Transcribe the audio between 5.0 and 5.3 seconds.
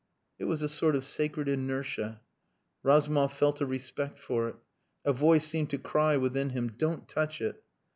A